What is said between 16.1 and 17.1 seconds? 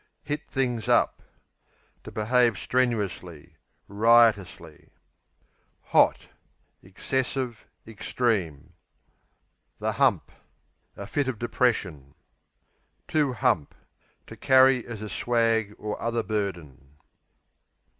burden.